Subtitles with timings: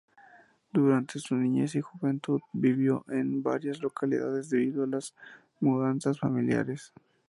[0.73, 5.13] Durante su niñez y juventud vivió en varias localidades debido a las
[5.59, 6.91] mudanzas familiares.